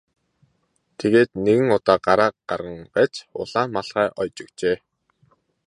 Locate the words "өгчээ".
4.43-4.77